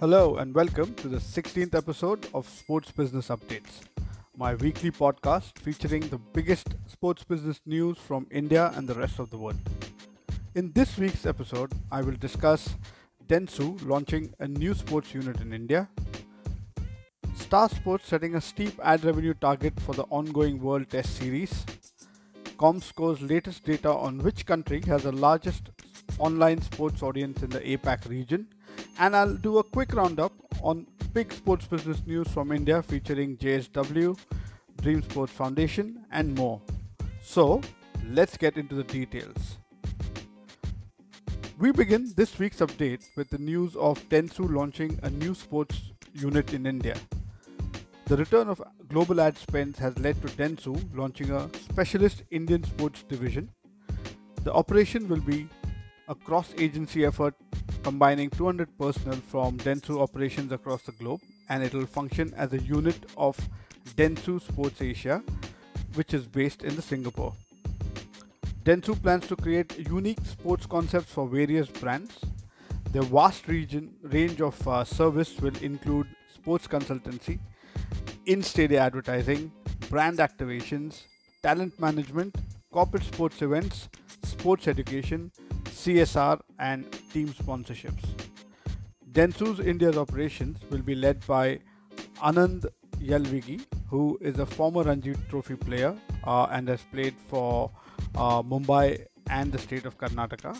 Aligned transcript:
Hello 0.00 0.36
and 0.36 0.52
welcome 0.54 0.92
to 0.96 1.08
the 1.08 1.18
16th 1.18 1.74
episode 1.74 2.26
of 2.34 2.48
Sports 2.48 2.90
Business 2.90 3.28
Updates, 3.28 3.82
my 4.36 4.56
weekly 4.56 4.90
podcast 4.90 5.56
featuring 5.60 6.08
the 6.08 6.18
biggest 6.18 6.74
sports 6.88 7.22
business 7.22 7.60
news 7.64 7.96
from 7.96 8.26
India 8.32 8.72
and 8.74 8.88
the 8.88 8.94
rest 8.94 9.20
of 9.20 9.30
the 9.30 9.38
world. 9.38 9.60
In 10.56 10.72
this 10.72 10.98
week's 10.98 11.26
episode, 11.26 11.72
I 11.92 12.02
will 12.02 12.16
discuss 12.16 12.74
Dentsu 13.28 13.78
launching 13.88 14.34
a 14.40 14.48
new 14.48 14.74
sports 14.74 15.14
unit 15.14 15.40
in 15.40 15.52
India, 15.52 15.88
Star 17.36 17.68
Sports 17.68 18.08
setting 18.08 18.34
a 18.34 18.40
steep 18.40 18.78
ad 18.82 19.04
revenue 19.04 19.34
target 19.34 19.78
for 19.80 19.94
the 19.94 20.04
ongoing 20.04 20.60
World 20.60 20.90
Test 20.90 21.16
Series, 21.16 21.64
ComScore's 22.58 23.22
latest 23.22 23.64
data 23.64 23.90
on 23.90 24.18
which 24.18 24.44
country 24.44 24.82
has 24.86 25.04
the 25.04 25.12
largest 25.12 25.70
online 26.18 26.60
sports 26.62 27.02
audience 27.02 27.42
in 27.42 27.50
the 27.50 27.60
APAC 27.60 28.08
region, 28.08 28.48
and 28.98 29.16
I'll 29.16 29.34
do 29.34 29.58
a 29.58 29.64
quick 29.64 29.94
roundup 29.94 30.32
on 30.62 30.86
big 31.12 31.32
sports 31.32 31.66
business 31.66 32.06
news 32.06 32.28
from 32.28 32.52
India 32.52 32.82
featuring 32.82 33.36
JSW, 33.36 34.18
Dream 34.80 35.02
Sports 35.02 35.32
Foundation, 35.32 36.04
and 36.10 36.34
more. 36.34 36.60
So, 37.22 37.60
let's 38.10 38.36
get 38.36 38.56
into 38.56 38.74
the 38.74 38.84
details. 38.84 39.58
We 41.58 41.72
begin 41.72 42.12
this 42.16 42.38
week's 42.38 42.58
update 42.58 43.04
with 43.16 43.30
the 43.30 43.38
news 43.38 43.76
of 43.76 44.00
Dentsu 44.08 44.52
launching 44.52 44.98
a 45.02 45.10
new 45.10 45.34
sports 45.34 45.92
unit 46.12 46.52
in 46.52 46.66
India. 46.66 46.96
The 48.06 48.16
return 48.16 48.48
of 48.48 48.62
global 48.88 49.20
ad 49.20 49.38
spends 49.38 49.78
has 49.78 49.98
led 49.98 50.20
to 50.22 50.28
Dentsu 50.28 50.76
launching 50.94 51.30
a 51.30 51.48
specialist 51.54 52.22
Indian 52.30 52.62
sports 52.64 53.02
division. 53.04 53.50
The 54.42 54.52
operation 54.52 55.08
will 55.08 55.22
be 55.22 55.48
a 56.08 56.14
cross 56.14 56.52
agency 56.58 57.04
effort 57.04 57.34
combining 57.82 58.30
200 58.30 58.78
personnel 58.78 59.20
from 59.28 59.56
Dentsu 59.58 60.00
operations 60.00 60.52
across 60.52 60.82
the 60.82 60.92
globe, 60.92 61.20
and 61.48 61.62
it 61.62 61.72
will 61.72 61.86
function 61.86 62.32
as 62.36 62.52
a 62.52 62.58
unit 62.60 62.96
of 63.16 63.36
Dentsu 63.96 64.40
Sports 64.40 64.80
Asia, 64.80 65.22
which 65.94 66.14
is 66.14 66.26
based 66.26 66.62
in 66.62 66.74
the 66.76 66.82
Singapore. 66.82 67.34
Dentsu 68.64 69.00
plans 69.02 69.26
to 69.26 69.36
create 69.36 69.78
unique 69.78 70.24
sports 70.24 70.66
concepts 70.66 71.12
for 71.12 71.28
various 71.28 71.68
brands. 71.68 72.18
Their 72.92 73.02
vast 73.02 73.46
region 73.48 73.94
range 74.02 74.40
of 74.40 74.56
uh, 74.66 74.84
service 74.84 75.38
will 75.38 75.56
include 75.58 76.06
sports 76.34 76.66
consultancy, 76.66 77.38
in-stadium 78.26 78.82
advertising, 78.82 79.52
brand 79.90 80.18
activations, 80.18 81.02
talent 81.42 81.78
management, 81.78 82.34
corporate 82.72 83.04
sports 83.04 83.42
events, 83.42 83.88
sports 84.24 84.66
education, 84.66 85.30
CSR, 85.74 86.40
and 86.58 86.90
team 87.12 87.28
sponsorships. 87.28 88.04
Dentsu's 89.12 89.60
India's 89.60 89.96
operations 89.96 90.58
will 90.70 90.82
be 90.82 90.94
led 90.94 91.26
by 91.26 91.58
Anand 92.22 92.66
Yalvigi, 93.00 93.60
who 93.88 94.18
is 94.20 94.38
a 94.38 94.46
former 94.46 94.82
Ranji 94.84 95.14
Trophy 95.28 95.56
player 95.56 95.96
uh, 96.24 96.46
and 96.50 96.68
has 96.68 96.80
played 96.92 97.14
for 97.28 97.70
uh, 98.14 98.42
Mumbai 98.42 99.06
and 99.28 99.52
the 99.52 99.58
state 99.58 99.84
of 99.84 99.98
Karnataka. 99.98 100.56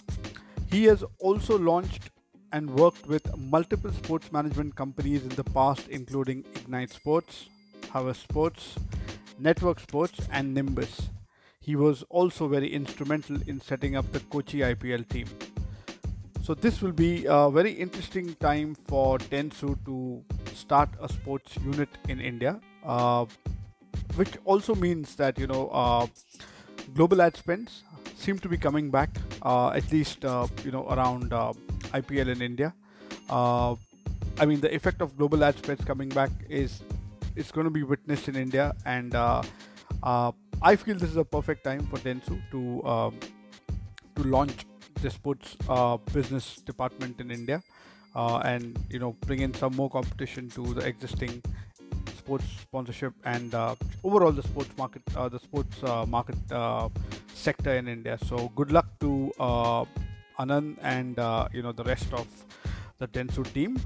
He 0.71 0.85
has 0.85 1.05
also 1.19 1.59
launched 1.59 2.11
and 2.53 2.71
worked 2.71 3.07
with 3.07 3.37
multiple 3.37 3.93
sports 3.93 4.31
management 4.33 4.77
companies 4.77 5.23
in 5.23 5.31
the 5.31 5.45
past, 5.45 5.89
including 5.89 6.45
Ignite 6.55 6.91
Sports, 6.91 7.49
House 7.91 8.19
Sports, 8.19 8.77
Network 9.39 9.81
Sports, 9.81 10.21
and 10.31 10.55
Nimbus. 10.55 11.09
He 11.65 11.77
was 11.77 12.03
also 12.11 12.47
very 12.47 12.71
instrumental 12.73 13.39
in 13.47 13.59
setting 13.59 13.97
up 13.97 14.11
the 14.13 14.21
Kochi 14.21 14.59
IPL 14.59 15.09
team. 15.09 15.27
So 16.43 16.53
this 16.53 16.83
will 16.83 16.93
be 16.93 17.25
a 17.27 17.49
very 17.51 17.73
interesting 17.73 18.35
time 18.35 18.75
for 18.87 19.17
Dentsu 19.17 19.83
to 19.87 20.23
start 20.55 20.91
a 21.01 21.09
sports 21.09 21.57
unit 21.65 21.89
in 22.07 22.21
India, 22.21 22.61
uh, 22.85 23.25
which 24.17 24.37
also 24.45 24.75
means 24.75 25.15
that 25.17 25.39
you 25.39 25.47
know 25.47 25.69
uh, 25.69 26.07
global 26.95 27.23
ad 27.23 27.35
spends 27.35 27.83
seem 28.15 28.39
to 28.41 28.49
be 28.49 28.59
coming 28.59 28.91
back, 28.91 29.09
uh, 29.43 29.71
at 29.71 29.91
least 29.91 30.27
uh, 30.27 30.47
you 30.65 30.71
know 30.71 30.87
around 30.91 31.33
uh, 31.33 31.55
IPL 31.95 32.29
in 32.29 32.43
India. 32.43 32.75
Uh, 33.31 33.75
I 34.39 34.45
mean, 34.45 34.61
the 34.61 34.75
effect 34.75 35.01
of 35.01 35.17
global 35.17 35.43
ad 35.43 35.57
spends 35.57 35.83
coming 35.85 36.11
back 36.11 36.31
is 36.51 36.83
is 37.37 37.51
going 37.51 37.65
to 37.65 37.71
be 37.71 37.85
witnessed 37.85 38.29
in 38.29 38.37
India, 38.37 38.75
and 38.85 39.17
I 40.65 40.77
feel 40.77 40.97
this 40.97 41.11
is 41.11 41.19
a 41.19 41.25
perfect 41.25 41.63
time 41.63 41.87
for 41.89 41.99
Dentsu 41.99 42.41
to 42.51 42.83
um, 42.89 43.21
to 44.17 44.23
launch 44.23 44.65
the 45.03 45.11
sports 45.11 45.59
uh, 45.69 45.99
business 46.15 46.57
department 46.65 47.21
in 47.21 47.31
India, 47.31 47.63
uh, 48.17 48.39
and 48.39 48.79
you 48.89 48.99
know 48.99 49.13
bring 49.27 49.41
in 49.41 49.53
some 49.53 49.77
more 49.77 49.91
competition 49.91 50.49
to 50.57 50.73
the 50.73 50.81
existing 50.87 51.43
sports 52.17 52.47
sponsorship 52.63 53.13
and 53.27 53.55
uh, 53.55 53.75
overall 54.05 54.33
the 54.33 54.43
sports 54.43 54.71
market, 54.79 55.03
uh, 55.15 55.29
the 55.29 55.39
sports 55.39 55.77
uh, 55.83 56.07
market 56.07 56.39
uh, 56.51 56.89
sector 57.35 57.75
in 57.75 57.87
India. 57.87 58.17
So 58.25 58.51
good 58.57 58.73
luck 58.73 58.87
to 59.01 59.35
Anand 60.39 60.79
and 60.81 61.19
you 61.53 61.61
know 61.61 61.73
the 61.73 61.85
rest 61.85 62.11
of 62.15 62.27
the 62.97 63.07
Dentsu 63.09 63.45
team. 63.53 63.79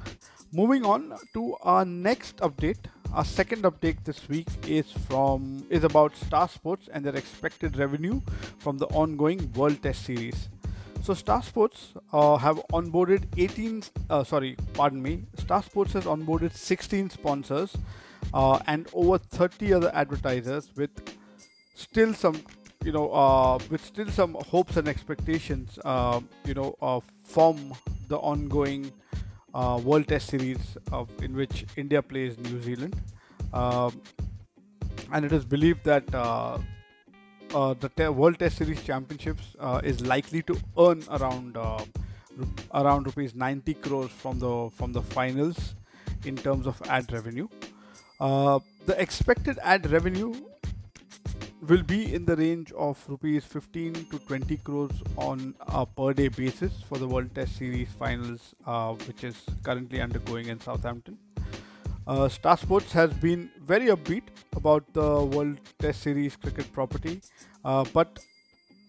Moving 0.53 0.85
on 0.85 1.13
to 1.35 1.57
our 1.63 1.85
next 1.85 2.37
update. 2.37 2.87
Our 3.15 3.25
second 3.25 3.63
update 3.63 4.05
this 4.05 4.29
week 4.29 4.49
is 4.67 4.93
from 4.93 5.65
is 5.71 5.83
about 5.83 6.15
Star 6.15 6.47
Sports 6.49 6.89
and 6.93 7.05
their 7.05 7.17
expected 7.17 7.77
revenue 7.77 8.21
from 8.59 8.77
the 8.79 8.87
ongoing 8.89 9.51
World 9.55 9.83
Test 9.83 10.05
Series. 10.05 10.51
So 11.03 11.15
Star 11.15 11.43
Sports 11.43 11.95
uh, 12.13 12.37
have 12.37 12.61
onboarded 12.73 13.25
18. 13.37 13.83
Uh, 14.11 14.25
sorry, 14.25 14.57
pardon 14.75 15.03
me. 15.03 15.23
Star 15.39 15.63
Sports 15.63 15.95
has 15.95 16.05
onboarded 16.05 16.53
16 16.53 17.11
sponsors 17.11 17.75
uh, 18.35 18.61
and 18.67 18.87
over 18.93 19.17
30 19.17 19.73
other 19.73 19.91
advertisers 19.95 20.71
with 20.77 20.91
still 21.75 22.13
some, 22.13 22.41
you 22.85 22.93
know, 22.93 23.11
uh, 23.11 23.59
with 23.71 23.85
still 23.85 24.11
some 24.11 24.37
hopes 24.49 24.77
and 24.77 24.87
expectations, 24.87 25.79
uh, 25.85 26.21
you 26.45 26.55
know, 26.55 27.03
from 27.25 27.75
the 28.09 28.19
ongoing 28.19 28.93
uh, 29.55 29.81
World 29.83 30.09
Test 30.09 30.29
Series 30.29 30.77
of, 30.93 31.09
in 31.23 31.35
which 31.35 31.67
India 31.77 32.03
plays 32.03 32.39
New 32.39 32.61
Zealand. 32.63 33.01
Um, 33.53 34.01
and 35.13 35.25
it 35.25 35.33
is 35.33 35.45
believed 35.45 35.85
that 35.85 36.05
uh, 36.15 36.59
the 37.75 37.91
te- 37.97 38.09
World 38.09 38.39
Test 38.39 38.59
Series 38.59 38.83
Championships 38.83 39.57
uh, 39.59 39.81
is 39.83 40.01
likely 40.01 40.43
to 40.43 40.57
earn 40.79 41.03
around 41.11 41.57
uh, 41.57 41.85
around 42.75 43.07
rupees 43.07 43.35
90 43.35 43.75
crores 43.75 44.11
from 44.11 44.39
the 44.39 44.71
from 44.77 44.93
the 44.93 45.03
finals 45.03 45.75
in 46.25 46.37
terms 46.37 46.67
of 46.67 46.81
ad 46.89 47.11
revenue. 47.13 47.49
Uh, 48.21 48.59
the 48.87 49.01
expected 49.01 49.59
ad 49.63 49.91
revenue 49.91 50.35
will 51.67 51.83
be 51.83 52.15
in 52.15 52.25
the 52.25 52.37
range 52.37 52.73
of 52.73 53.03
rupees 53.09 53.45
15 53.45 54.07
to 54.11 54.19
20 54.21 54.57
crores 54.59 55.03
on 55.17 55.55
a 55.61 55.85
per 55.85 56.13
day 56.13 56.29
basis 56.29 56.73
for 56.89 56.99
the 56.99 57.07
World 57.07 57.35
Test 57.35 57.57
Series 57.57 57.89
finals, 57.99 58.55
uh, 58.67 58.93
which 58.93 59.25
is 59.25 59.35
currently 59.63 60.01
undergoing 60.01 60.47
in 60.47 60.61
Southampton. 60.61 61.19
Uh, 62.07 62.29
Star 62.29 62.57
Sports 62.57 62.93
has 62.93 63.13
been 63.13 63.51
very 63.67 63.87
upbeat 63.87 64.23
about 64.57 64.85
the 64.93 65.25
World 65.25 65.59
Test 65.79 66.03
Series 66.03 66.37
cricket 66.37 66.73
property, 66.73 67.21
uh, 67.65 67.85
but 67.93 68.19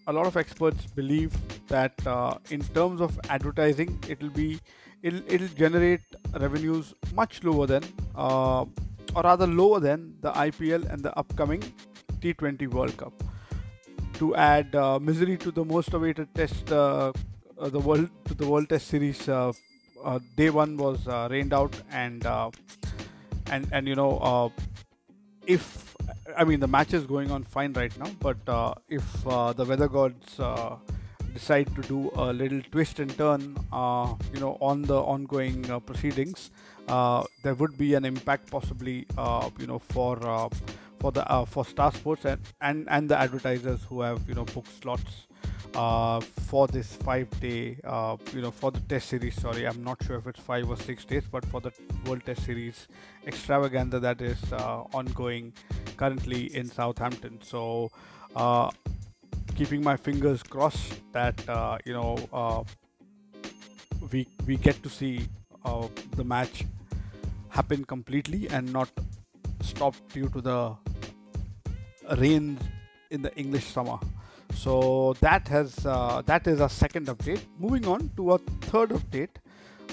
a 0.06 0.12
lot 0.12 0.26
of 0.26 0.36
experts 0.36 0.86
believe 0.86 1.32
that 1.68 1.94
uh, 2.06 2.38
in 2.50 2.60
terms 2.60 3.00
of 3.00 3.18
advertising, 3.28 3.98
it'll 4.08 4.30
be 4.30 4.60
it'll, 5.02 5.22
it'll 5.26 5.48
generate 5.48 6.00
revenues 6.38 6.94
much 7.14 7.42
lower 7.42 7.66
than, 7.66 7.82
uh, 8.16 8.64
or 9.14 9.22
rather 9.22 9.46
lower 9.46 9.80
than 9.80 10.14
the 10.20 10.30
IPL 10.32 10.90
and 10.90 11.02
the 11.02 11.16
upcoming 11.18 11.62
T20 12.20 12.68
World 12.68 12.96
Cup. 12.96 13.12
To 14.14 14.34
add 14.36 14.74
uh, 14.74 14.98
misery 14.98 15.36
to 15.38 15.50
the 15.50 15.64
most 15.64 15.94
awaited 15.94 16.34
test, 16.34 16.70
uh, 16.70 17.12
the 17.58 17.80
world 17.80 18.08
to 18.26 18.34
the 18.34 18.46
World 18.46 18.68
Test 18.68 18.88
Series, 18.88 19.26
day 20.36 20.50
one 20.50 20.76
was 20.76 21.06
rained 21.30 21.52
out 21.54 21.74
and 21.90 22.26
and 23.50 23.68
and 23.72 23.88
you 23.88 23.94
know 23.94 24.18
uh, 24.18 24.48
if 25.46 25.94
I 26.36 26.44
mean 26.44 26.60
the 26.60 26.68
match 26.68 26.94
is 26.94 27.04
going 27.04 27.30
on 27.30 27.44
fine 27.44 27.72
right 27.72 27.96
now, 27.98 28.10
but 28.20 28.48
uh, 28.48 28.74
if 28.88 29.26
uh, 29.26 29.52
the 29.52 29.64
weather 29.64 29.88
gods 29.88 30.38
uh, 30.38 30.76
decide 31.34 31.74
to 31.76 31.82
do 31.82 32.10
a 32.14 32.32
little 32.32 32.60
twist 32.70 33.00
and 33.00 33.16
turn, 33.16 33.56
uh, 33.72 34.14
you 34.32 34.40
know, 34.40 34.56
on 34.60 34.82
the 34.82 35.00
ongoing 35.00 35.68
uh, 35.70 35.78
proceedings, 35.80 36.50
there 36.86 37.54
would 37.54 37.76
be 37.78 37.94
an 37.94 38.04
impact 38.04 38.50
possibly, 38.50 39.06
you 39.58 39.66
know, 39.66 39.78
for 39.78 40.50
for 41.00 41.10
the 41.12 41.24
for 41.48 41.64
Star 41.64 41.92
Sports 41.92 42.24
and, 42.24 42.40
and 42.60 42.88
and 42.90 43.08
the 43.08 43.18
advertisers 43.18 43.80
who 43.88 44.02
have 44.02 44.20
you 44.28 44.34
know 44.34 44.44
booked 44.44 44.82
slots 44.82 45.26
uh, 45.74 46.20
for 46.20 46.66
this 46.66 46.96
five 46.96 47.28
day, 47.40 47.78
uh, 47.84 48.16
you 48.32 48.42
know, 48.42 48.50
for 48.50 48.70
the 48.70 48.80
test 48.80 49.08
series. 49.08 49.40
Sorry, 49.40 49.66
I'm 49.66 49.82
not 49.84 50.02
sure 50.04 50.16
if 50.16 50.26
it's 50.26 50.40
five 50.40 50.68
or 50.68 50.76
six 50.76 51.04
days, 51.04 51.24
but 51.30 51.44
for 51.44 51.60
the 51.60 51.72
World 52.06 52.24
Test 52.26 52.44
Series 52.44 52.88
extravaganza 53.26 54.00
that 54.00 54.20
is 54.20 54.52
uh, 54.52 54.82
ongoing 54.94 55.52
currently 55.96 56.54
in 56.56 56.68
Southampton. 56.68 57.38
So, 57.42 57.90
uh, 58.34 58.70
keeping 59.54 59.82
my 59.82 59.96
fingers 59.96 60.42
crossed 60.42 60.94
that 61.12 61.48
uh, 61.48 61.78
you 61.84 61.92
know 61.92 62.16
uh, 62.32 62.62
we 64.10 64.26
we 64.46 64.56
get 64.56 64.82
to 64.82 64.88
see 64.88 65.28
uh, 65.64 65.86
the 66.16 66.24
match 66.24 66.64
happen 67.48 67.84
completely 67.84 68.48
and 68.48 68.72
not 68.72 68.88
stop 69.62 69.94
due 70.12 70.28
to 70.28 70.40
the 70.40 70.74
rains 72.16 72.60
in 73.10 73.22
the 73.22 73.34
English 73.36 73.64
summer. 73.64 73.98
So 74.54 75.14
that 75.20 75.46
has 75.48 75.86
uh, 75.86 76.22
that 76.26 76.46
is 76.46 76.60
our 76.60 76.68
second 76.68 77.06
update. 77.06 77.40
Moving 77.58 77.86
on 77.86 78.10
to 78.16 78.32
our 78.32 78.38
third 78.62 78.90
update. 78.90 79.36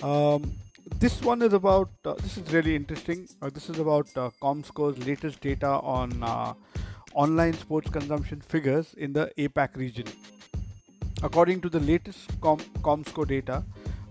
Um, 0.03 0.51
this 0.99 1.21
one 1.21 1.41
is 1.41 1.53
about 1.53 1.89
uh, 2.05 2.13
this 2.15 2.37
is 2.37 2.51
really 2.53 2.75
interesting. 2.75 3.27
Uh, 3.41 3.49
this 3.49 3.69
is 3.69 3.79
about 3.79 4.07
uh, 4.15 4.29
Comscore's 4.41 4.97
latest 5.05 5.41
data 5.41 5.67
on 5.67 6.23
uh, 6.23 6.53
online 7.13 7.53
sports 7.53 7.89
consumption 7.89 8.41
figures 8.41 8.93
in 8.95 9.13
the 9.13 9.31
APAC 9.37 9.75
region. 9.75 10.05
According 11.23 11.61
to 11.61 11.69
the 11.69 11.79
latest 11.79 12.29
Com- 12.41 12.59
Comscore 12.81 13.27
data, 13.27 13.63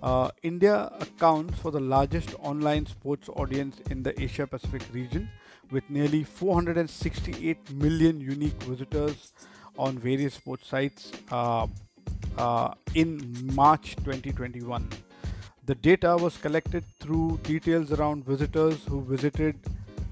uh, 0.03 0.31
India 0.43 0.93
accounts 1.01 1.59
for 1.59 1.71
the 1.71 1.81
largest 1.81 2.35
online 2.41 2.87
sports 2.87 3.29
audience 3.31 3.81
in 3.91 4.03
the 4.03 4.21
Asia 4.21 4.47
Pacific 4.47 4.83
region 4.93 5.29
with 5.71 5.89
nearly 5.89 6.25
468 6.25 7.71
million 7.73 8.21
unique 8.21 8.61
visitors 8.63 9.33
on 9.79 9.99
various 9.99 10.35
sports 10.35 10.67
sites 10.67 11.13
uh, 11.31 11.67
uh, 12.39 12.75
in 12.95 13.21
March 13.55 13.97
2021. 13.97 14.89
The 15.67 15.75
data 15.75 16.17
was 16.17 16.37
collected 16.37 16.85
through 17.01 17.41
details 17.43 17.93
around 17.93 18.25
visitors 18.25 18.85
who 18.89 19.03
visited 19.03 19.57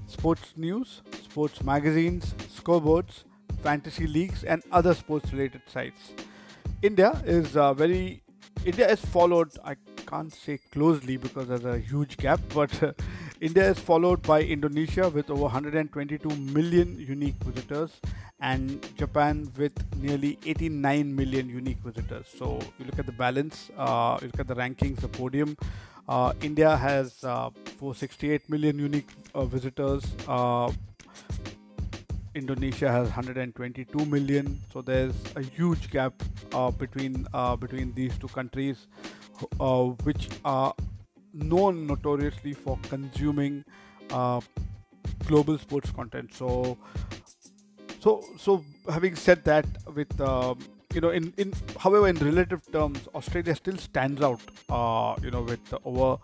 sports 0.07 0.53
news, 0.57 1.01
sports 1.23 1.63
magazines, 1.63 2.35
scoreboards, 2.53 3.23
fantasy 3.63 4.05
leagues, 4.05 4.43
and 4.43 4.61
other 4.71 4.93
sports 4.93 5.31
related 5.31 5.61
sites. 5.67 6.11
India 6.81 7.21
is 7.25 7.55
uh, 7.55 7.73
very 7.73 8.21
India 8.65 8.89
is 8.89 8.99
followed. 8.99 9.51
I 9.63 9.75
can't 10.05 10.33
say 10.33 10.59
closely 10.71 11.17
because 11.17 11.47
there's 11.47 11.65
a 11.65 11.79
huge 11.79 12.17
gap, 12.17 12.39
but 12.53 12.71
India 13.41 13.69
is 13.69 13.77
followed 13.77 14.21
by 14.21 14.41
Indonesia 14.41 15.09
with 15.09 15.29
over 15.29 15.43
122 15.43 16.29
million 16.37 16.97
unique 16.97 17.35
visitors 17.43 17.91
and 18.39 18.87
Japan 18.97 19.51
with 19.57 19.73
nearly 20.01 20.37
89 20.45 21.13
million 21.13 21.49
unique 21.49 21.79
visitors. 21.79 22.27
So 22.37 22.59
you 22.79 22.85
look 22.85 22.97
at 22.97 23.05
the 23.05 23.11
balance, 23.11 23.71
uh, 23.77 24.17
you 24.21 24.27
look 24.27 24.39
at 24.39 24.47
the 24.47 24.55
rankings, 24.55 25.01
the 25.01 25.09
podium. 25.09 25.57
Uh, 26.07 26.31
India 26.41 26.77
has 26.77 27.23
uh, 27.25 27.49
468 27.77 28.49
million 28.49 28.79
unique 28.79 29.09
uh, 29.33 29.43
visitors. 29.43 30.05
Uh, 30.27 30.71
Indonesia 32.35 32.89
has 32.89 33.07
122 33.07 34.05
million. 34.05 34.61
So 34.71 34.81
there's 34.81 35.15
a 35.35 35.41
huge 35.41 35.89
gap 35.89 36.13
uh, 36.53 36.71
between 36.71 37.27
between 37.59 37.93
these 37.93 38.17
two 38.17 38.27
countries, 38.27 38.87
which 40.03 40.29
are 40.43 40.73
known 41.35 41.85
notoriously 41.85 42.53
for 42.53 42.79
consuming 42.89 43.63
global 45.27 45.57
sports 45.57 45.91
content. 45.91 46.33
So 46.33 46.77
so, 48.05 48.23
so 48.37 48.63
having 48.87 49.15
said 49.15 49.43
that, 49.45 49.65
with 49.95 50.21
um, 50.21 50.59
you 50.93 51.01
know, 51.01 51.09
in 51.09 51.33
in 51.37 51.53
however 51.79 52.07
in 52.07 52.17
relative 52.17 52.61
terms, 52.71 52.99
Australia 53.15 53.55
still 53.55 53.77
stands 53.77 54.21
out. 54.21 54.41
Uh, 54.69 55.15
you 55.23 55.31
know, 55.31 55.41
with 55.41 55.73
over 55.83 56.19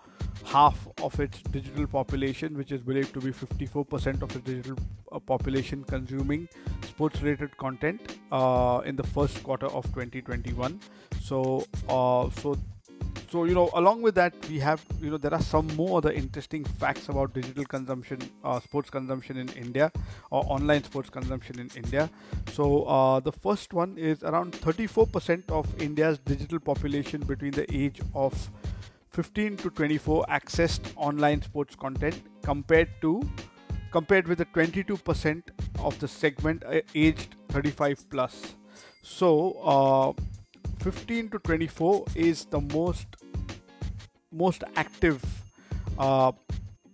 half 0.46 0.88
of 1.02 1.20
its 1.20 1.42
digital 1.56 1.88
population, 1.88 2.56
which 2.56 2.72
is 2.72 2.82
believed 2.82 3.14
to 3.16 3.20
be 3.20 3.32
54% 3.32 4.22
of 4.22 4.32
the 4.34 4.40
digital 4.40 4.78
uh, 5.12 5.20
population 5.20 5.84
consuming 5.84 6.48
sports-related 6.84 7.58
content 7.58 8.18
uh, 8.32 8.82
in 8.86 8.96
the 8.96 9.04
first 9.04 9.44
quarter 9.44 9.68
of 9.68 9.84
2021. 9.86 10.80
So, 11.22 11.66
uh, 11.90 12.30
so 12.42 12.58
so 13.32 13.46
you 13.46 13.54
know 13.54 13.70
along 13.76 14.02
with 14.02 14.16
that 14.16 14.34
we 14.50 14.60
have 14.60 14.84
you 15.00 15.10
know 15.10 15.18
there 15.18 15.34
are 15.34 15.42
some 15.42 15.68
more 15.76 15.98
other 16.00 16.12
interesting 16.12 16.66
facts 16.66 17.08
about 17.08 17.34
digital 17.34 17.64
consumption 17.64 18.20
uh, 18.44 18.60
sports 18.60 18.90
consumption 18.90 19.38
in 19.38 19.48
india 19.50 19.90
or 20.32 20.44
online 20.48 20.84
sports 20.84 21.10
consumption 21.10 21.60
in 21.60 21.70
india. 21.76 22.10
So 22.52 22.84
uh, 22.84 23.20
the 23.22 23.32
first 23.32 23.74
one 23.74 23.98
is 23.98 24.24
around 24.24 24.54
34% 24.54 25.50
of 25.50 25.82
india's 25.82 26.18
digital 26.20 26.60
population 26.60 27.22
between 27.22 27.52
the 27.52 27.66
age 27.74 28.02
of 28.14 28.50
15 29.12 29.58
to 29.58 29.70
24 29.70 30.26
accessed 30.30 30.92
online 30.96 31.42
sports 31.42 31.76
content 31.76 32.22
compared 32.42 32.90
to 33.02 33.22
compared 33.92 34.28
with 34.28 34.38
the 34.38 34.46
22% 34.46 35.44
of 35.80 36.00
the 36.00 36.08
segment 36.08 36.64
uh, 36.66 36.80
aged 36.96 37.36
35 37.50 38.10
plus. 38.10 38.56
So 39.02 39.32
uh, 39.76 40.24
15 40.80 41.30
to 41.30 41.40
24 41.40 42.06
is 42.16 42.46
the 42.46 42.62
most 42.62 43.18
most 44.32 44.64
active 44.76 45.24
uh, 45.98 46.32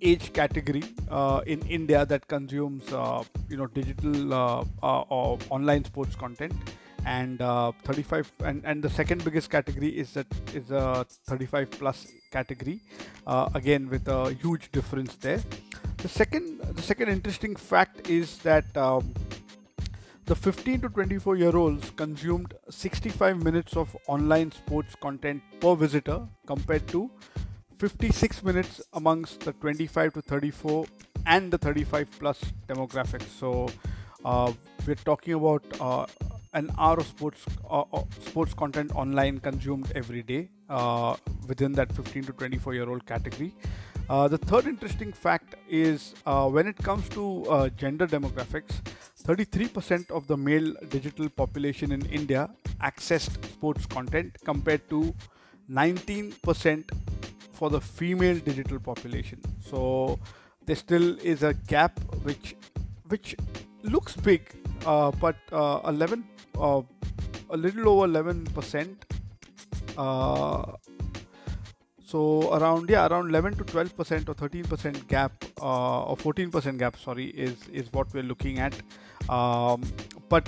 age 0.02 0.34
category 0.34 0.84
uh, 1.10 1.42
in 1.46 1.62
India 1.68 2.06
that 2.06 2.28
consumes 2.28 2.92
uh, 2.92 3.24
you 3.50 3.58
know 3.58 3.68
digital 3.68 4.34
uh, 4.34 4.64
uh, 4.84 5.02
or 5.02 5.40
online 5.50 5.84
sports 5.86 6.16
content. 6.16 6.54
And 7.06 7.42
uh, 7.42 7.72
35 7.86 8.30
and, 8.44 8.62
and 8.66 8.84
the 8.84 8.90
second 8.90 9.24
biggest 9.24 9.50
category 9.50 9.88
is 9.88 10.12
that 10.14 10.28
is 10.54 10.72
a 10.72 11.06
35 11.28 11.72
plus 11.72 12.06
category 12.32 12.82
again 13.56 13.88
with 13.88 14.10
a 14.10 14.34
huge 14.34 14.70
difference 14.74 15.16
there. 15.16 15.42
The 15.98 16.10
second 16.10 16.60
the 16.60 16.82
second 16.82 17.08
interesting 17.08 17.56
fact 17.56 18.10
is 18.10 18.40
that 18.40 18.76
um, 18.76 19.14
the 20.28 20.36
15 20.36 20.82
to 20.82 20.90
24 20.90 21.38
year 21.38 21.56
olds 21.56 21.90
consumed 21.92 22.54
65 22.70 23.42
minutes 23.42 23.78
of 23.78 23.96
online 24.08 24.52
sports 24.52 24.94
content 25.02 25.42
per 25.62 25.74
visitor 25.74 26.20
compared 26.46 26.86
to 26.90 27.10
56 27.80 28.44
minutes 28.44 28.82
amongst 28.92 29.40
the 29.40 29.54
25 29.54 30.16
to 30.16 30.22
34 30.22 30.86
and 31.28 31.50
the 31.50 31.58
35 31.58 32.10
plus 32.20 32.44
demographics. 32.68 33.30
So 33.40 33.70
uh, 34.26 34.52
we're 34.86 34.96
talking 34.96 35.36
about 35.36 35.64
uh, 35.80 36.06
an 36.52 36.72
hour 36.78 36.98
of 36.98 37.08
sports 37.08 37.46
uh, 37.70 37.84
uh 37.94 38.04
sports 38.20 38.54
content 38.54 38.94
online 38.96 39.40
consumed 39.40 39.90
every 39.96 40.24
day 40.24 40.50
uh, 40.70 41.16
within 41.48 41.72
that 41.72 41.90
15 41.94 42.24
to 42.24 42.34
24 42.34 42.74
year 42.74 42.90
old 42.90 43.06
category. 43.06 43.54
Uh, 44.10 44.28
the 44.28 44.38
third 44.38 44.68
interesting 44.68 45.14
fact 45.14 45.56
is 45.70 46.14
when 46.26 46.68
it 46.68 46.78
comes 46.78 47.08
to 47.10 47.72
gender 47.78 48.08
demographics, 48.08 48.82
33% 49.28 50.10
of 50.10 50.26
the 50.28 50.38
male 50.38 50.74
digital 50.88 51.28
population 51.28 51.92
in 51.92 52.06
India 52.06 52.50
accessed 52.82 53.44
sports 53.44 53.86
content 53.86 54.38
compared 54.46 54.88
to 54.90 55.14
19% 55.70 56.90
for 57.52 57.70
the 57.70 57.82
female 57.82 58.40
digital 58.40 58.80
population. 58.80 59.42
So 59.60 60.18
there 60.66 60.78
still 60.78 61.20
is 61.20 61.44
a 61.44 61.54
gap 61.54 62.00
which 62.24 62.56
which 63.10 63.36
looks 63.84 64.16
big, 64.16 64.50
uh, 64.86 65.12
but 65.12 65.36
uh, 65.52 65.82
11, 65.86 66.24
uh, 66.58 66.82
a 67.50 67.58
little 67.58 67.90
over 67.90 68.08
11%. 68.08 68.96
Uh, 69.98 70.72
so 72.06 72.54
around 72.54 72.90
yeah 72.90 73.06
around 73.08 73.28
11 73.30 73.56
to 73.58 73.64
12 73.66 73.98
percent 73.98 74.30
or 74.30 74.34
13 74.34 74.64
percent 74.64 75.08
gap 75.10 75.44
uh, 75.62 76.04
or 76.04 76.16
14 76.16 76.50
percent 76.50 76.78
gap 76.78 76.98
sorry 76.98 77.26
is 77.46 77.68
is 77.74 77.92
what 77.92 78.14
we're 78.14 78.24
looking 78.24 78.60
at 78.60 78.74
um, 79.30 79.82
but 80.30 80.48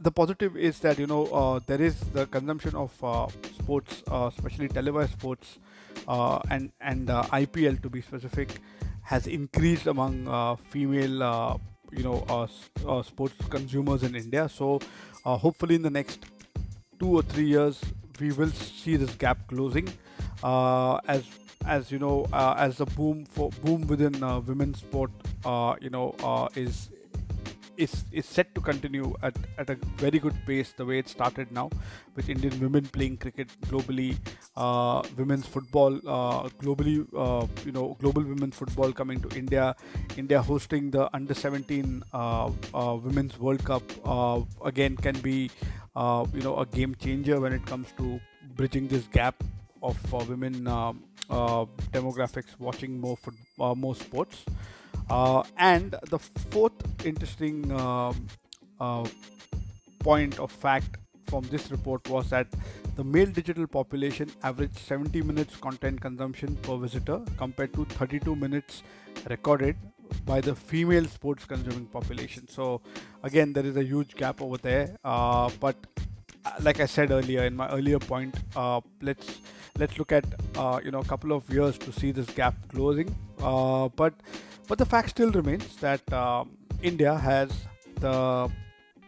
the 0.00 0.10
positive 0.10 0.56
is 0.56 0.78
that 0.80 0.98
you 0.98 1.06
know 1.06 1.26
uh, 1.26 1.60
there 1.66 1.80
is 1.80 1.98
the 2.12 2.26
consumption 2.26 2.74
of 2.74 2.92
uh, 3.04 3.26
sports, 3.58 4.02
uh, 4.10 4.30
especially 4.34 4.68
televised 4.68 5.12
sports, 5.12 5.58
uh, 6.08 6.40
and 6.50 6.72
and 6.80 7.10
uh, 7.10 7.22
IPL 7.32 7.76
to 7.82 7.88
be 7.88 8.00
specific, 8.00 8.60
has 9.02 9.26
increased 9.26 9.86
among 9.86 10.26
uh, 10.28 10.56
female 10.70 11.60
you 11.92 12.02
know 12.02 12.48
sports 13.02 13.34
consumers 13.48 14.02
in 14.02 14.14
India. 14.16 14.48
So 14.48 14.80
hopefully 15.24 15.76
in 15.76 15.82
the 15.82 15.90
next 15.90 16.26
two 16.98 17.08
or 17.18 17.22
three 17.22 17.46
years 17.46 17.80
we 18.20 18.32
will 18.32 18.50
see 18.50 18.96
this 18.96 19.14
gap 19.14 19.38
closing 19.48 19.88
as 20.42 21.24
as 21.64 21.90
you 21.90 21.98
know 21.98 22.26
as 22.32 22.78
the 22.78 22.86
boom 22.86 23.24
for 23.24 23.50
boom 23.62 23.86
within 23.86 24.18
women's 24.46 24.78
sport 24.78 25.10
you 25.80 25.90
know 25.90 26.48
is 26.56 26.88
is 27.76 28.04
is 28.12 28.26
set 28.26 28.54
to 28.54 28.60
continue 28.60 29.14
at, 29.22 29.36
at 29.58 29.70
a 29.70 29.76
very 29.96 30.18
good 30.18 30.36
pace 30.46 30.72
the 30.76 30.84
way 30.84 30.98
it 30.98 31.08
started 31.08 31.50
now 31.52 31.68
with 32.14 32.28
Indian 32.28 32.58
women 32.60 32.84
playing 32.96 33.16
cricket 33.16 33.48
globally 33.68 34.16
uh, 34.56 35.02
women's 35.16 35.46
football 35.46 35.96
uh, 36.06 36.48
globally 36.62 37.06
uh, 37.16 37.46
you 37.64 37.72
know 37.72 37.96
global 38.00 38.22
women's 38.22 38.56
football 38.56 38.92
coming 38.92 39.20
to 39.20 39.28
India 39.36 39.74
India 40.16 40.40
hosting 40.42 40.90
the 40.90 41.08
under 41.14 41.34
17 41.34 42.02
uh, 42.12 42.50
uh, 42.74 42.96
women's 43.02 43.38
world 43.38 43.64
cup 43.64 43.82
uh, 44.04 44.40
again 44.64 44.96
can 44.96 45.18
be 45.20 45.50
you 46.34 46.42
know 46.46 46.56
a 46.58 46.66
game 46.66 46.94
changer 46.94 47.40
when 47.40 47.52
it 47.52 47.64
comes 47.66 47.88
to 47.96 48.20
bridging 48.56 48.88
this 48.88 49.06
gap 49.08 49.42
of 49.82 49.96
women 50.28 50.66
demographics 51.28 52.58
watching 52.58 53.00
more 53.00 53.16
foot, 53.16 53.34
more 53.76 53.94
sports 53.94 54.44
uh, 55.10 55.42
and 55.58 55.94
the 56.10 56.18
fourth 56.18 57.06
interesting 57.06 57.70
um, 57.72 58.26
uh, 58.80 59.06
point 60.00 60.38
of 60.38 60.50
fact 60.50 60.96
from 61.26 61.42
this 61.50 61.70
report 61.70 62.08
was 62.08 62.30
that 62.30 62.46
the 62.96 63.04
male 63.04 63.26
digital 63.26 63.66
population 63.66 64.30
averaged 64.42 64.78
70 64.78 65.22
minutes 65.22 65.56
content 65.56 66.00
consumption 66.00 66.54
per 66.62 66.76
visitor 66.76 67.20
compared 67.36 67.72
to 67.74 67.84
32 67.86 68.36
minutes 68.36 68.82
recorded 69.28 69.76
by 70.24 70.40
the 70.40 70.54
female 70.54 71.04
sports 71.06 71.44
consuming 71.44 71.86
population. 71.86 72.46
So 72.48 72.80
again, 73.24 73.52
there 73.52 73.66
is 73.66 73.76
a 73.76 73.82
huge 73.82 74.14
gap 74.14 74.40
over 74.40 74.56
there. 74.56 74.96
Uh, 75.04 75.50
but 75.60 75.76
uh, 76.44 76.52
like 76.60 76.80
I 76.80 76.86
said 76.86 77.10
earlier 77.10 77.44
in 77.44 77.56
my 77.56 77.68
earlier 77.70 77.98
point, 77.98 78.36
uh, 78.54 78.80
let's 79.02 79.40
let's 79.78 79.98
look 79.98 80.12
at 80.12 80.24
uh, 80.56 80.80
you 80.84 80.90
know 80.90 81.00
a 81.00 81.04
couple 81.04 81.32
of 81.32 81.48
years 81.50 81.78
to 81.78 81.92
see 81.92 82.12
this 82.12 82.26
gap 82.30 82.54
closing. 82.68 83.14
Uh, 83.40 83.88
but 83.96 84.14
but 84.68 84.78
the 84.78 84.86
fact 84.86 85.10
still 85.10 85.30
remains 85.30 85.76
that 85.76 86.12
um, 86.12 86.56
India 86.82 87.14
has 87.14 87.50
the 88.00 88.50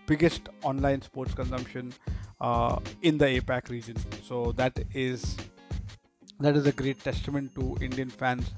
biggest 0.06 0.48
online 0.62 1.02
sports 1.02 1.34
consumption 1.34 1.92
uh, 2.40 2.78
in 3.02 3.18
the 3.18 3.26
APAC 3.26 3.68
region. 3.68 3.96
So 4.22 4.52
that 4.52 4.78
is 4.94 5.36
that 6.40 6.56
is 6.56 6.66
a 6.66 6.72
great 6.72 7.02
testament 7.02 7.54
to 7.56 7.76
Indian 7.80 8.08
fans 8.10 8.50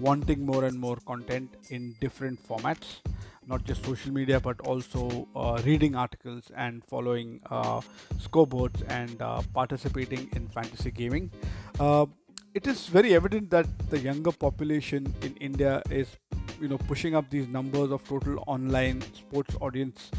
wanting 0.00 0.44
more 0.44 0.64
and 0.64 0.78
more 0.78 0.96
content 1.06 1.54
in 1.70 1.94
different 2.00 2.42
formats 2.48 3.00
not 3.46 3.64
just 3.64 3.84
social 3.84 4.12
media 4.12 4.40
but 4.40 4.60
also 4.60 5.28
uh, 5.36 5.60
reading 5.64 5.94
articles 5.94 6.50
and 6.56 6.84
following 6.84 7.40
uh, 7.50 7.80
scoreboards 8.18 8.82
and 8.90 9.20
uh, 9.22 9.40
participating 9.54 10.28
in 10.34 10.48
fantasy 10.48 10.90
gaming. 10.90 11.30
Uh, 11.78 12.06
it 12.54 12.66
is 12.66 12.86
very 12.86 13.14
evident 13.14 13.50
that 13.50 13.66
the 13.90 13.98
younger 13.98 14.32
population 14.32 15.12
in 15.22 15.34
india 15.48 15.82
is 15.90 16.16
you 16.60 16.68
know 16.68 16.78
pushing 16.90 17.14
up 17.14 17.28
these 17.30 17.46
numbers 17.48 17.90
of 17.96 18.02
total 18.08 18.42
online 18.46 19.02
sports 19.12 19.54
audience 19.60 20.10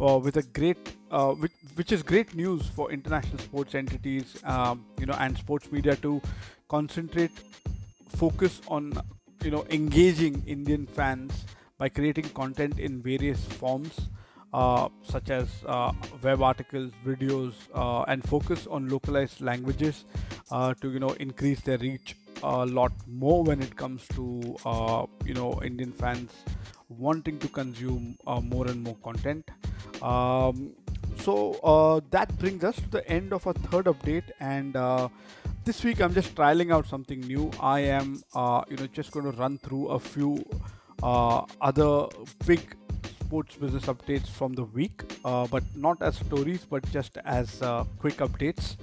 uh, 0.00 0.18
with 0.18 0.36
a 0.36 0.42
great 0.42 0.92
uh, 1.10 1.32
which, 1.32 1.52
which 1.74 1.92
is 1.92 2.02
great 2.02 2.34
news 2.34 2.66
for 2.66 2.90
international 2.92 3.38
sports 3.38 3.74
entities 3.74 4.36
um, 4.44 4.84
you 5.00 5.06
know 5.06 5.14
and 5.18 5.36
sports 5.38 5.72
media 5.72 5.96
to 5.96 6.20
concentrate 6.68 7.32
focus 8.16 8.60
on 8.68 8.92
you 9.44 9.50
know 9.50 9.64
engaging 9.70 10.42
Indian 10.46 10.86
fans 10.86 11.44
by 11.78 11.88
creating 11.88 12.28
content 12.30 12.78
in 12.78 13.00
various 13.00 13.44
forms 13.44 14.08
uh, 14.52 14.88
such 15.02 15.30
as 15.30 15.48
uh, 15.66 15.92
web 16.22 16.42
articles, 16.42 16.92
videos, 17.06 17.52
uh, 17.74 18.02
and 18.02 18.26
focus 18.26 18.66
on 18.66 18.88
localized 18.88 19.40
languages 19.40 20.04
uh, 20.50 20.74
to 20.74 20.90
you 20.90 20.98
know 20.98 21.10
increase 21.20 21.60
their 21.60 21.78
reach 21.78 22.16
a 22.42 22.64
lot 22.64 22.92
more 23.06 23.42
when 23.42 23.60
it 23.60 23.76
comes 23.76 24.06
to 24.08 24.56
uh, 24.64 25.04
you 25.24 25.34
know 25.34 25.60
Indian 25.62 25.92
fans 25.92 26.32
wanting 26.88 27.38
to 27.38 27.48
consume 27.48 28.16
uh, 28.26 28.40
more 28.40 28.66
and 28.66 28.82
more 28.82 28.96
content. 29.04 29.48
Um, 30.02 30.72
so 31.18 32.00
that 32.10 32.38
brings 32.38 32.64
us 32.64 32.76
to 32.76 32.88
the 32.88 33.06
end 33.08 33.32
of 33.32 33.46
our 33.46 33.52
third 33.52 33.86
update 33.86 34.30
and 34.40 34.74
this 35.64 35.84
week 35.84 36.00
I'm 36.00 36.14
just 36.14 36.34
trialing 36.34 36.72
out 36.72 36.86
something 36.86 37.20
new. 37.20 37.50
I 37.60 37.80
am, 37.80 38.22
uh, 38.34 38.62
you 38.70 38.78
know, 38.78 38.86
just 38.86 39.10
going 39.10 39.30
to 39.30 39.32
run 39.32 39.58
through 39.58 39.88
a 39.88 39.98
few 39.98 40.42
uh, 41.02 41.44
other 41.60 42.06
big 42.46 42.60
sports 43.20 43.56
business 43.56 43.84
updates 43.84 44.28
from 44.28 44.54
the 44.54 44.64
week, 44.64 45.02
uh, 45.24 45.46
but 45.46 45.62
not 45.74 46.00
as 46.02 46.16
stories, 46.16 46.66
but 46.68 46.88
just 46.90 47.18
as 47.24 47.60
uh, 47.62 47.84
quick 47.98 48.16
updates. 48.16 48.76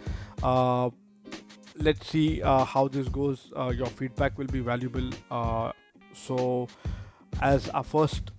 Uh, 0.43 0.89
let's 1.77 2.07
see 2.07 2.41
uh, 2.41 2.63
how 2.63 2.87
this 2.87 3.07
goes. 3.07 3.51
your 3.73 3.87
feedback 3.87 4.37
will 4.37 4.47
be 4.47 4.59
valuable. 4.59 5.09
so, 6.13 6.67
as 7.41 7.69
our 7.69 7.83
first 7.83 8.31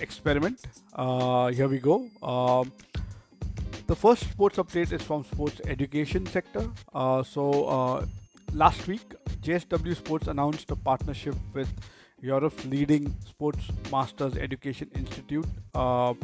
experiment, 0.00 0.60
here 0.96 1.68
we 1.68 1.78
go. 1.78 2.08
Um, 2.22 2.72
the 3.88 3.96
first 3.96 4.28
sports 4.30 4.58
update 4.58 4.92
is 4.92 5.00
from 5.00 5.24
sports 5.24 5.62
education 5.64 6.26
sector. 6.26 6.70
Uh, 6.94 7.22
so 7.22 7.64
uh, 7.64 8.06
last 8.52 8.86
week, 8.86 9.14
JSW 9.40 9.96
Sports 9.96 10.28
announced 10.28 10.70
a 10.70 10.76
partnership 10.76 11.34
with 11.54 11.72
Europe's 12.20 12.64
leading 12.64 13.14
sports 13.26 13.64
masters 13.92 14.36
education 14.36 14.90
institute. 14.94 15.46
Uh, 15.74 16.14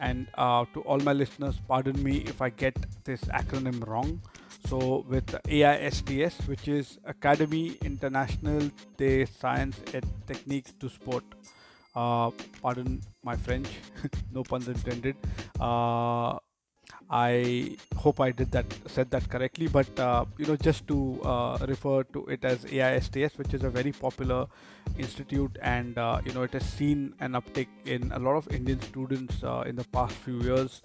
and 0.00 0.26
uh, 0.34 0.64
to 0.74 0.80
all 0.82 0.98
my 0.98 1.12
listeners, 1.12 1.60
pardon 1.68 2.02
me 2.02 2.18
if 2.26 2.42
I 2.42 2.50
get 2.50 2.76
this 3.04 3.20
acronym 3.26 3.86
wrong. 3.86 4.20
So 4.68 5.04
with 5.08 5.26
AISTS, 5.46 6.46
which 6.48 6.68
is 6.68 6.98
Academy 7.04 7.76
International 7.84 8.70
des 8.96 9.26
Science 9.26 9.76
et 9.92 10.04
Techniques 10.26 10.72
du 10.78 10.88
Sport. 10.88 11.24
Uh, 11.94 12.30
pardon 12.60 13.00
my 13.22 13.36
French, 13.36 13.68
no 14.32 14.42
puns 14.42 14.66
intended. 14.66 15.14
Uh, 15.60 16.38
I 17.10 17.76
hope 17.96 18.20
I 18.20 18.30
did 18.32 18.50
that 18.52 18.66
said 18.86 19.10
that 19.10 19.28
correctly, 19.28 19.68
but 19.68 19.98
uh, 19.98 20.24
you 20.38 20.46
know 20.46 20.56
just 20.56 20.88
to 20.88 21.20
uh, 21.22 21.58
refer 21.68 22.02
to 22.14 22.26
it 22.26 22.44
as 22.44 22.64
AISTS, 22.64 23.36
which 23.38 23.52
is 23.52 23.62
a 23.62 23.70
very 23.70 23.92
popular 23.92 24.46
institute, 24.98 25.56
and 25.60 25.98
uh, 25.98 26.20
you 26.24 26.32
know 26.32 26.42
it 26.42 26.52
has 26.54 26.64
seen 26.64 27.14
an 27.20 27.32
uptick 27.32 27.68
in 27.84 28.10
a 28.12 28.18
lot 28.18 28.36
of 28.36 28.48
Indian 28.52 28.80
students 28.80 29.42
uh, 29.44 29.64
in 29.66 29.76
the 29.76 29.84
past 29.84 30.14
few 30.14 30.40
years. 30.40 30.82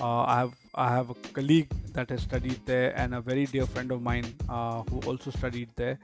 Uh, 0.00 0.22
I 0.22 0.36
have 0.38 0.54
I 0.74 0.88
have 0.88 1.10
a 1.10 1.14
colleague 1.14 1.70
that 1.94 2.10
has 2.10 2.22
studied 2.22 2.60
there, 2.64 2.96
and 2.96 3.14
a 3.14 3.20
very 3.20 3.46
dear 3.46 3.66
friend 3.66 3.90
of 3.90 4.02
mine 4.02 4.34
uh, 4.48 4.82
who 4.82 5.00
also 5.00 5.30
studied 5.30 5.70
there, 5.74 5.98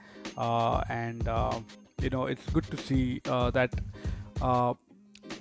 and 0.88 1.22
you 2.02 2.10
know 2.10 2.26
it's 2.26 2.44
good 2.50 2.64
to 2.64 2.76
see 2.76 3.20
that 3.24 3.70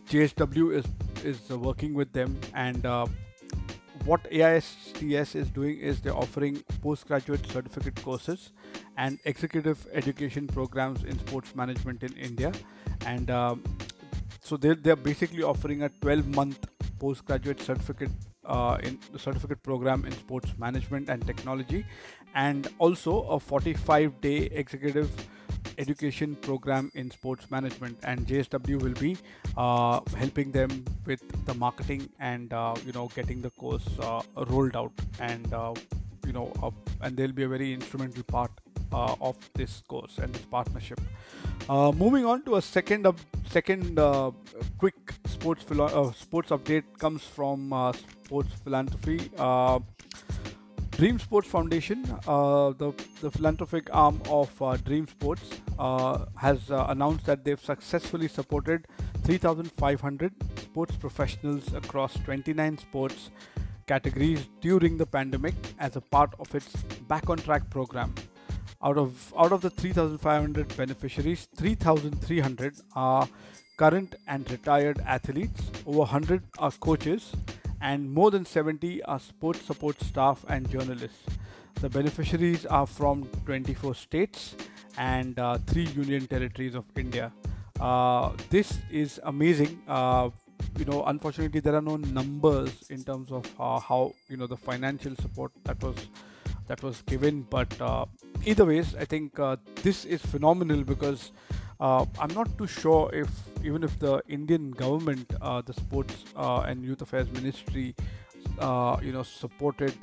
JSW 0.10 0.76
is 0.76 0.86
is 1.24 1.50
working 1.50 1.94
with 1.94 2.12
them 2.14 2.40
and 2.54 2.86
what 4.06 4.24
AISTS 4.32 5.36
is 5.36 5.50
doing 5.50 5.80
is 5.80 6.02
they're 6.02 6.16
offering 6.16 6.64
postgraduate 6.82 7.46
certificate 7.46 8.04
courses 8.04 8.52
and 8.98 9.20
executive 9.26 9.86
education 9.94 10.48
programs 10.48 11.04
in 11.04 11.20
sports 11.20 11.56
management 11.56 12.04
in 12.04 12.14
India. 12.14 12.52
And 13.06 13.30
um, 13.30 13.64
so 14.42 14.58
they're, 14.58 14.76
they're 14.76 14.96
basically 14.96 15.44
offering 15.44 15.84
a 15.84 15.90
12 15.90 16.28
month 16.36 16.66
postgraduate 17.00 17.62
certificate 17.62 18.12
uh, 18.46 18.78
in 18.84 19.00
the 19.12 19.20
certificate 19.20 19.62
program 19.64 20.06
in 20.06 20.12
sports 20.12 20.52
management 20.58 21.10
and 21.10 21.26
technology, 21.26 21.86
and 22.36 22.68
also 22.80 23.22
a 23.24 23.40
45 23.40 24.20
day 24.22 24.50
executive 24.52 25.10
education 25.82 26.36
program 26.48 26.92
in 26.94 27.10
sports 27.12 27.50
management 27.50 27.98
and 28.04 28.28
JSW 28.28 28.82
will 28.82 28.98
be 29.06 29.18
uh, 29.58 30.00
helping 30.16 30.52
them 30.52 30.86
with 31.06 31.22
the 31.46 31.54
marketing 31.54 32.08
and 32.20 32.54
uh, 32.54 32.76
you 32.86 32.94
know 32.94 33.08
getting 33.16 33.42
the 33.42 33.50
course 33.52 33.88
uh, 34.00 34.22
rolled 34.50 34.76
out 34.76 34.92
and 35.20 35.54
uh, 35.54 35.74
you 36.26 36.34
know 36.34 36.52
uh, 36.64 36.70
and 37.02 37.18
they'll 37.18 37.38
be 37.42 37.44
a 37.44 37.48
very 37.48 37.74
instrumental 37.74 38.24
part 38.24 38.52
uh, 38.94 39.16
of 39.22 39.36
this 39.56 39.82
course 39.88 40.18
and 40.20 40.34
this 40.36 40.46
partnership. 40.58 41.00
moving 42.04 42.26
on 42.32 42.42
to 42.48 42.56
a 42.60 42.62
second 42.62 43.08
second 43.50 44.00
quick 44.82 45.14
sports 45.34 45.64
philo- 45.70 46.12
sports 46.24 46.50
update 46.58 46.88
comes 47.04 47.24
from 47.38 47.76
sports 48.26 48.54
philanthropy. 48.64 49.20
Dream 51.02 51.18
Sports 51.18 51.48
Foundation, 51.48 52.06
uh, 52.28 52.74
the, 52.74 52.94
the 53.22 53.32
philanthropic 53.32 53.90
arm 53.92 54.22
of 54.30 54.62
uh, 54.62 54.78
Dream 54.78 55.08
Sports, 55.08 55.50
uh, 55.80 56.26
has 56.36 56.70
uh, 56.70 56.86
announced 56.90 57.26
that 57.26 57.44
they've 57.44 57.60
successfully 57.60 58.28
supported 58.28 58.86
3,500 59.24 60.32
sports 60.60 60.96
professionals 60.98 61.74
across 61.74 62.14
29 62.20 62.78
sports 62.78 63.32
categories 63.88 64.48
during 64.62 64.96
the 64.96 65.08
pandemic 65.08 65.56
as 65.80 65.96
a 65.96 66.02
part 66.02 66.36
of 66.38 66.54
its 66.54 66.76
Back 67.08 67.32
on 67.32 67.40
Track 67.40 67.68
program. 67.72 68.14
Out 68.84 69.00
of 69.00 69.34
out 69.36 69.52
of 69.52 69.62
the 69.62 69.72
3,500 69.72 70.78
beneficiaries, 70.78 71.48
3,300 71.56 72.76
are 72.96 73.28
current 73.76 74.14
and 74.28 74.52
retired 74.52 75.00
athletes. 75.00 75.64
Over 75.88 75.98
100 75.98 76.44
are 76.60 76.72
coaches 76.74 77.34
and 77.82 78.12
more 78.14 78.32
than 78.32 78.46
70 78.46 79.04
are 79.04 79.20
sports 79.20 79.62
support 79.66 80.00
staff 80.02 80.46
and 80.48 80.70
journalists. 80.70 81.26
The 81.82 81.90
beneficiaries 81.90 82.66
are 82.66 82.86
from 82.86 83.24
24 83.46 83.96
states 83.96 84.56
and 84.98 85.38
uh, 85.40 85.58
three 85.66 85.86
union 85.86 86.28
territories 86.28 86.76
of 86.76 86.86
India. 86.96 87.32
Uh, 87.80 88.32
this 88.50 88.78
is 88.92 89.20
amazing. 89.24 89.82
Uh, 89.88 90.30
you 90.78 90.86
know, 90.86 91.04
unfortunately, 91.06 91.60
there 91.60 91.76
are 91.76 91.82
no 91.82 91.98
numbers 91.98 92.72
in 92.90 93.04
terms 93.04 93.32
of 93.32 93.46
uh, 93.60 93.80
how 93.80 94.14
you 94.30 94.38
know 94.38 94.48
the 94.48 94.58
financial 94.58 95.16
support 95.16 95.52
that 95.64 95.82
was 95.82 95.96
that 96.68 96.84
was 96.84 97.02
given. 97.02 97.42
But 97.50 97.80
uh, 97.82 98.06
either 98.46 98.66
ways, 98.66 98.96
I 98.96 99.06
think 99.06 99.40
uh, 99.40 99.58
this 99.82 100.06
is 100.06 100.22
phenomenal 100.22 100.84
because 100.84 101.32
uh, 101.82 102.06
I'm 102.20 102.34
not 102.34 102.58
too 102.58 102.68
sure 102.68 103.10
if 103.14 103.30
even 103.64 103.84
if 103.84 103.98
the 104.00 104.22
Indian 104.28 104.72
government, 104.72 105.34
uh, 105.42 105.62
the 105.62 105.74
Sports 105.74 106.26
uh, 106.36 106.62
and 106.62 106.84
Youth 106.86 107.02
Affairs 107.02 107.30
Ministry, 107.32 107.96
uh, 108.60 108.98
you 109.02 109.12
know, 109.12 109.24
supported 109.24 109.94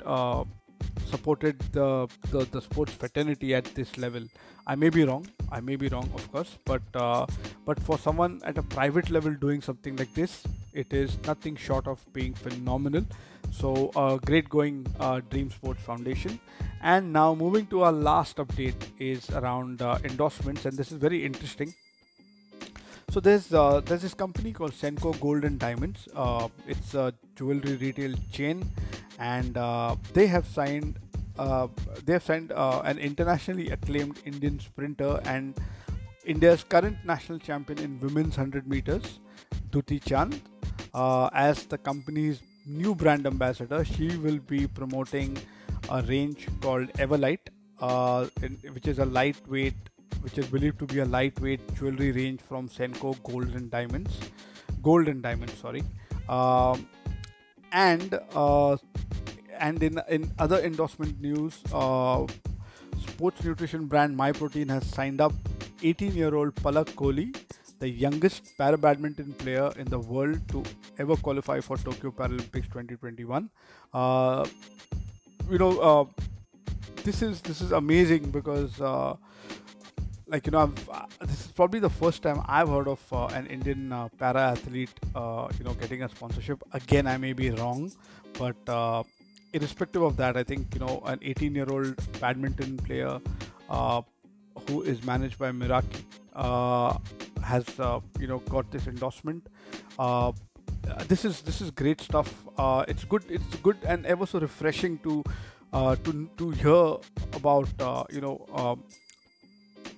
supported 1.05 1.59
the, 1.71 2.07
the, 2.31 2.45
the 2.45 2.61
sports 2.61 2.93
fraternity 2.93 3.53
at 3.55 3.65
this 3.75 3.97
level. 3.97 4.23
I 4.67 4.75
may 4.75 4.89
be 4.89 5.03
wrong. 5.03 5.27
I 5.51 5.59
may 5.61 5.75
be 5.75 5.87
wrong, 5.87 6.09
of 6.13 6.31
course, 6.31 6.57
but 6.65 6.83
uh, 6.93 7.25
but 7.65 7.79
for 7.81 7.97
someone 7.97 8.39
at 8.45 8.57
a 8.57 8.61
private 8.61 9.09
level 9.09 9.33
doing 9.33 9.61
something 9.61 9.95
like 9.95 10.13
this, 10.13 10.43
it 10.73 10.93
is 10.93 11.17
nothing 11.25 11.55
short 11.55 11.87
of 11.87 12.05
being 12.13 12.33
phenomenal. 12.35 13.03
So, 13.51 13.91
uh, 13.95 14.17
great 14.17 14.47
going, 14.47 14.85
uh, 14.99 15.21
Dream 15.31 15.49
Sports 15.49 15.81
Foundation. 15.81 16.39
And 16.81 17.11
now, 17.11 17.33
moving 17.33 17.65
to 17.67 17.81
our 17.83 17.91
last 17.91 18.37
update 18.37 18.75
is 18.99 19.29
around 19.31 19.81
uh, 19.81 19.97
endorsements, 20.03 20.65
and 20.65 20.77
this 20.77 20.91
is 20.91 20.99
very 20.99 21.25
interesting. 21.25 21.73
So 23.11 23.19
there's 23.19 23.51
uh, 23.51 23.81
there's 23.81 24.03
this 24.03 24.13
company 24.13 24.53
called 24.53 24.73
Senco 24.73 25.19
Gold 25.19 25.43
and 25.43 25.57
Diamonds. 25.59 26.07
Uh, 26.15 26.47
it's 26.67 26.93
a 26.93 27.11
jewelry 27.35 27.75
retail 27.75 28.13
chain, 28.31 28.69
and 29.19 29.57
uh, 29.57 29.95
they 30.13 30.27
have 30.27 30.47
signed 30.47 30.97
uh, 31.37 31.67
they 32.05 32.13
have 32.13 32.23
signed 32.23 32.51
uh, 32.51 32.81
an 32.83 32.97
internationally 32.97 33.69
acclaimed 33.69 34.19
Indian 34.25 34.59
sprinter 34.59 35.21
and 35.23 35.57
India's 36.25 36.63
current 36.63 36.97
national 37.05 37.39
champion 37.39 37.79
in 37.79 37.99
women's 38.01 38.35
100 38.35 38.67
meters, 38.67 39.19
Duti 39.69 40.03
Chand, 40.03 40.41
uh, 40.93 41.29
as 41.33 41.63
the 41.65 41.77
company's 41.77 42.41
new 42.65 42.93
brand 42.93 43.25
ambassador. 43.25 43.85
She 43.85 44.17
will 44.17 44.39
be 44.39 44.67
promoting 44.67 45.37
a 45.89 46.01
range 46.01 46.47
called 46.59 46.91
Everlite, 46.93 47.47
in, 48.43 48.57
which 48.73 48.87
is 48.87 48.99
a 48.99 49.05
lightweight 49.05 49.75
which 50.21 50.37
is 50.37 50.45
believed 50.47 50.79
to 50.79 50.85
be 50.85 50.99
a 50.99 51.05
lightweight 51.05 51.61
jewelry 51.75 52.11
range 52.11 52.41
from 52.41 52.67
Senco 52.67 53.15
Gold 53.23 53.55
and 53.55 53.71
Diamonds, 53.71 54.19
Gold 54.83 55.07
and 55.07 55.21
Diamonds, 55.23 55.53
sorry, 55.53 55.83
um, 56.27 56.87
and 57.71 58.19
uh, 58.35 58.75
and 59.59 59.83
in 59.83 60.01
in 60.09 60.31
other 60.39 60.59
endorsement 60.59 61.21
news, 61.21 61.61
uh, 61.73 62.25
sports 63.07 63.43
nutrition 63.43 63.85
brand 63.85 64.17
MyProtein 64.17 64.69
has 64.69 64.85
signed 64.85 65.21
up 65.21 65.33
18-year-old 65.81 66.55
Palak 66.55 66.93
Kohli, 67.01 67.35
the 67.79 67.89
youngest 67.89 68.57
para 68.57 68.77
badminton 68.77 69.33
player 69.33 69.71
in 69.77 69.85
the 69.85 69.99
world 69.99 70.39
to 70.49 70.63
ever 70.97 71.15
qualify 71.15 71.59
for 71.59 71.77
Tokyo 71.77 72.11
Paralympics 72.11 72.67
2021. 72.71 73.49
Uh, 73.93 74.45
you 75.49 75.57
know, 75.57 75.79
uh, 75.79 76.05
this 77.03 77.21
is 77.21 77.41
this 77.41 77.61
is 77.61 77.71
amazing 77.71 78.29
because 78.31 78.79
uh, 78.81 79.15
like 80.27 80.45
you 80.45 80.51
know 80.51 80.59
I've, 80.59 80.89
uh, 80.89 81.05
this 81.21 81.45
is 81.45 81.51
probably 81.51 81.79
the 81.79 81.89
first 81.89 82.21
time 82.21 82.41
I've 82.45 82.69
heard 82.69 82.87
of 82.87 83.01
uh, 83.11 83.27
an 83.27 83.47
Indian 83.47 83.91
uh, 83.91 84.09
para 84.17 84.51
athlete 84.51 84.99
you 85.05 85.63
know 85.65 85.73
getting 85.79 86.03
a 86.03 86.09
sponsorship. 86.09 86.61
Again, 86.73 87.07
I 87.07 87.17
may 87.17 87.33
be 87.33 87.49
wrong, 87.51 87.91
but 88.37 88.57
irrespective 89.53 90.01
of 90.01 90.17
that, 90.17 90.37
I 90.37 90.43
think 90.43 90.73
you 90.73 90.79
know 90.79 91.01
an 91.05 91.19
18 91.21 91.55
year 91.55 91.67
old 91.69 91.95
badminton 92.19 92.77
player 92.77 93.19
uh, 93.69 94.01
who 94.67 94.81
is 94.81 95.03
managed 95.03 95.37
by 95.37 95.51
Meraki 95.51 96.03
has 97.43 97.65
you 98.19 98.27
know 98.27 98.39
got 98.49 98.71
this 98.71 98.87
endorsement. 98.87 99.47
this 101.07 101.25
is 101.25 101.41
this 101.41 101.61
is 101.61 101.71
great 101.71 102.01
stuff. 102.01 102.33
it's 102.87 103.03
good. 103.03 103.23
It's 103.29 103.55
good 103.57 103.77
and 103.85 104.05
ever 104.05 104.25
so 104.25 104.39
refreshing 104.39 104.97
to 104.99 105.23
to 105.73 106.29
to 106.37 106.49
hear 106.51 106.97
about 107.33 107.69
you 108.11 108.21
know. 108.21 108.45
Um, 108.53 108.83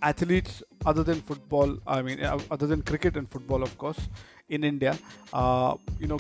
athletes 0.02 0.64
other 0.86 1.04
than 1.04 1.22
football 1.22 1.78
i 1.86 2.02
mean 2.02 2.24
uh, 2.24 2.40
other 2.50 2.68
than 2.68 2.82
cricket 2.82 3.18
and 3.18 3.30
football 3.30 3.62
of 3.62 3.78
course 3.78 4.00
in 4.50 4.64
india 4.64 4.98
uh, 5.34 5.76
you 6.00 6.08
know 6.08 6.20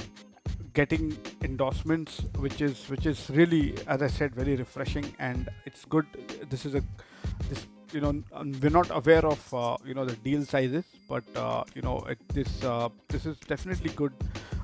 getting 0.74 1.18
endorsements 1.44 2.22
which 2.38 2.62
is 2.62 2.88
which 2.90 3.06
is 3.06 3.30
really 3.30 3.76
as 3.88 4.02
i 4.02 4.08
said 4.08 4.34
very 4.34 4.56
refreshing 4.56 5.06
and 5.20 5.50
it's 5.66 5.86
good. 5.86 6.06
This 6.50 6.66
is 6.66 6.76
a 6.76 6.84
this 7.50 7.68
you 7.92 8.00
know 8.02 8.24
we're 8.62 8.70
not 8.70 8.90
aware 8.92 9.26
of 9.26 9.54
uh, 9.54 9.78
you 9.86 9.94
know 9.94 10.06
the 10.06 10.16
deal 10.28 10.46
sizes 10.46 10.86
but 11.10 11.24
uh, 11.36 11.64
you 11.76 11.82
know 11.82 11.98
it, 12.10 12.18
this 12.30 12.64
uh, 12.64 12.90
this 13.10 13.26
is 13.26 13.38
definitely 13.40 13.90
good 13.92 14.14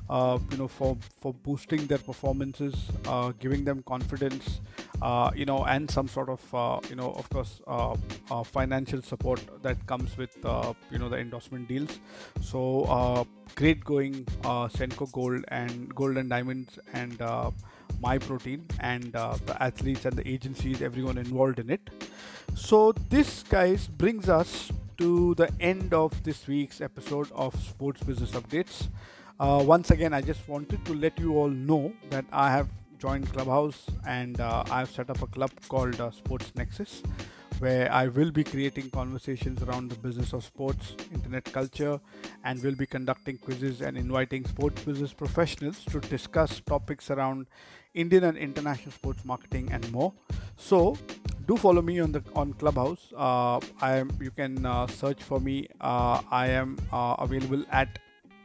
uh, 0.08 0.38
you 0.50 0.56
know 0.56 0.68
for 0.68 0.96
for 1.20 1.34
boosting 1.34 1.86
their 1.86 1.98
performances 1.98 2.74
uh, 3.06 3.32
giving 3.38 3.64
them 3.64 3.82
confidence 3.86 4.60
uh, 5.02 5.30
you 5.34 5.44
know 5.44 5.64
and 5.64 5.90
some 5.90 6.08
sort 6.08 6.28
of 6.28 6.54
uh, 6.54 6.80
you 6.88 6.96
know 6.96 7.12
of 7.12 7.28
course 7.30 7.60
uh, 7.66 7.94
uh, 8.30 8.42
financial 8.42 9.02
support 9.02 9.40
that 9.62 9.84
comes 9.86 10.16
with 10.16 10.34
you 10.90 10.98
know 10.98 11.08
the 11.08 11.18
endorsement 11.18 11.68
deals. 11.68 11.98
So 12.40 13.26
great 13.54 13.84
going 13.84 14.24
senco 14.78 15.10
gold 15.12 15.44
and 15.48 15.94
gold 15.94 16.16
and 16.16 16.30
diamonds 16.30 16.78
and 16.92 17.18
my 18.00 18.18
protein 18.18 18.64
and 18.80 19.12
the 19.12 19.56
athletes 19.60 20.04
and 20.04 20.16
the 20.16 20.26
agencies 20.28 20.82
everyone 20.82 21.18
involved 21.18 21.58
in 21.58 21.70
it. 21.70 21.90
So 22.54 22.92
this 23.08 23.44
guys 23.44 23.86
brings 23.86 24.28
us 24.28 24.72
to 24.98 25.34
the 25.36 25.50
end 25.60 25.94
of 25.94 26.22
this 26.24 26.46
week's 26.48 26.80
episode 26.80 27.30
of 27.32 27.54
sports 27.62 28.02
business 28.02 28.32
updates. 28.32 28.88
Uh, 29.38 29.62
once 29.64 29.92
again, 29.92 30.12
I 30.12 30.20
just 30.20 30.46
wanted 30.48 30.84
to 30.84 30.94
let 30.94 31.18
you 31.20 31.36
all 31.36 31.48
know 31.48 31.92
that 32.10 32.24
I 32.32 32.50
have 32.50 32.68
joined 32.98 33.32
Clubhouse 33.32 33.86
and 34.06 34.40
uh, 34.40 34.64
I've 34.70 34.90
set 34.90 35.10
up 35.10 35.22
a 35.22 35.26
club 35.26 35.50
called 35.68 36.00
uh, 36.00 36.10
Sports 36.10 36.52
Nexus 36.54 37.02
where 37.60 37.90
I 37.90 38.06
will 38.06 38.30
be 38.30 38.44
creating 38.44 38.90
conversations 38.90 39.62
around 39.62 39.90
the 39.90 39.96
business 39.96 40.32
of 40.32 40.44
sports, 40.44 40.94
internet 41.12 41.44
culture, 41.44 42.00
and 42.44 42.62
will 42.62 42.76
be 42.76 42.86
conducting 42.86 43.36
quizzes 43.38 43.80
and 43.80 43.96
inviting 43.96 44.46
sports 44.46 44.82
business 44.84 45.12
professionals 45.12 45.84
to 45.86 46.00
discuss 46.00 46.60
topics 46.60 47.10
around 47.10 47.46
Indian 47.94 48.24
and 48.24 48.38
international 48.38 48.92
sports 48.92 49.24
marketing 49.24 49.70
and 49.72 49.90
more. 49.90 50.12
So, 50.56 50.96
do 51.46 51.56
follow 51.56 51.82
me 51.82 51.98
on 51.98 52.12
the 52.12 52.22
on 52.36 52.52
Clubhouse. 52.52 53.12
Uh, 53.16 53.58
I 53.80 53.96
am. 53.96 54.10
You 54.20 54.30
can 54.30 54.66
uh, 54.66 54.86
search 54.86 55.22
for 55.22 55.40
me. 55.40 55.66
Uh, 55.80 56.20
I 56.30 56.48
am 56.48 56.78
uh, 56.92 57.16
available 57.18 57.64
at 57.72 57.98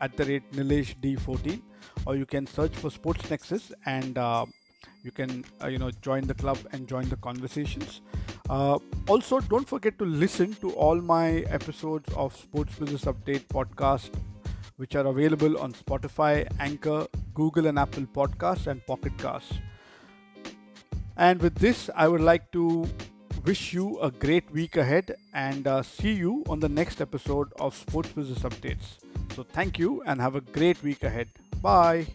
at 0.05 0.17
the 0.17 0.25
rate 0.25 0.51
Nilesh 0.51 0.95
D14 1.01 1.61
or 2.05 2.15
you 2.15 2.25
can 2.25 2.45
search 2.45 2.75
for 2.75 2.89
Sports 2.89 3.29
Nexus 3.29 3.71
and 3.85 4.17
uh, 4.17 4.45
you 5.03 5.11
can 5.11 5.43
uh, 5.61 5.67
you 5.67 5.77
know 5.77 5.91
join 6.07 6.27
the 6.27 6.33
club 6.33 6.57
and 6.71 6.87
join 6.87 7.07
the 7.09 7.17
conversations. 7.17 8.01
Uh, 8.49 8.77
also, 9.07 9.39
don't 9.39 9.67
forget 9.67 9.97
to 9.99 10.05
listen 10.05 10.53
to 10.55 10.71
all 10.71 10.99
my 11.01 11.27
episodes 11.59 12.13
of 12.15 12.35
Sports 12.35 12.75
Business 12.79 13.05
Update 13.05 13.47
podcast, 13.47 14.11
which 14.77 14.95
are 14.95 15.05
available 15.05 15.57
on 15.59 15.73
Spotify, 15.73 16.47
Anchor, 16.59 17.05
Google 17.33 17.67
and 17.67 17.79
Apple 17.79 18.05
Podcasts, 18.19 18.67
and 18.67 18.85
Pocket 18.85 19.17
Casts. 19.17 19.53
And 21.15 21.41
with 21.41 21.55
this, 21.55 21.89
I 21.95 22.07
would 22.07 22.21
like 22.21 22.51
to 22.53 22.87
wish 23.45 23.73
you 23.73 23.99
a 23.99 24.09
great 24.09 24.49
week 24.51 24.77
ahead 24.77 25.15
and 25.33 25.67
uh, 25.67 25.83
see 25.83 26.13
you 26.13 26.43
on 26.49 26.59
the 26.59 26.69
next 26.69 27.01
episode 27.01 27.51
of 27.59 27.75
Sports 27.75 28.09
Business 28.09 28.39
Updates. 28.39 29.02
So, 29.31 29.43
thank 29.43 29.79
you 29.79 30.03
and 30.05 30.21
have 30.21 30.35
a 30.35 30.41
great 30.41 30.81
week 30.83 31.03
ahead. 31.03 31.29
Bye. 31.61 32.07